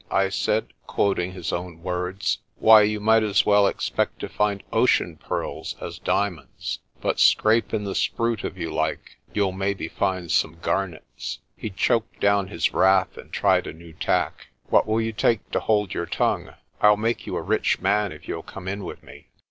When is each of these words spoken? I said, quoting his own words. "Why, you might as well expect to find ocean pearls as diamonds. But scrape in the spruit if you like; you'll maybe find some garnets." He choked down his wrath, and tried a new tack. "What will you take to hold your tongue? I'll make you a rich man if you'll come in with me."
I 0.09 0.29
said, 0.29 0.69
quoting 0.87 1.33
his 1.33 1.53
own 1.53 1.83
words. 1.83 2.39
"Why, 2.57 2.81
you 2.81 2.99
might 2.99 3.21
as 3.21 3.45
well 3.45 3.67
expect 3.67 4.17
to 4.21 4.29
find 4.29 4.63
ocean 4.73 5.17
pearls 5.17 5.75
as 5.79 5.99
diamonds. 5.99 6.79
But 7.01 7.19
scrape 7.19 7.71
in 7.71 7.83
the 7.83 7.93
spruit 7.93 8.43
if 8.43 8.57
you 8.57 8.73
like; 8.73 9.19
you'll 9.31 9.51
maybe 9.51 9.87
find 9.87 10.31
some 10.31 10.57
garnets." 10.59 11.37
He 11.55 11.69
choked 11.69 12.19
down 12.19 12.47
his 12.47 12.73
wrath, 12.73 13.15
and 13.15 13.31
tried 13.31 13.67
a 13.67 13.73
new 13.73 13.93
tack. 13.93 14.47
"What 14.69 14.87
will 14.87 15.01
you 15.01 15.13
take 15.13 15.51
to 15.51 15.59
hold 15.59 15.93
your 15.93 16.07
tongue? 16.07 16.49
I'll 16.81 16.97
make 16.97 17.27
you 17.27 17.35
a 17.37 17.43
rich 17.43 17.79
man 17.79 18.11
if 18.11 18.27
you'll 18.27 18.41
come 18.41 18.67
in 18.67 18.83
with 18.83 19.03
me." 19.03 19.27